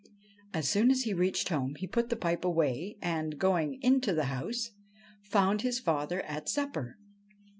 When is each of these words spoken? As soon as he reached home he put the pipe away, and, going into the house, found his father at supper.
As 0.51 0.67
soon 0.67 0.89
as 0.89 1.03
he 1.03 1.13
reached 1.13 1.49
home 1.49 1.75
he 1.75 1.85
put 1.85 2.09
the 2.09 2.15
pipe 2.15 2.43
away, 2.43 2.97
and, 3.03 3.37
going 3.37 3.77
into 3.83 4.15
the 4.15 4.23
house, 4.33 4.71
found 5.21 5.61
his 5.61 5.79
father 5.79 6.21
at 6.23 6.49
supper. 6.49 6.97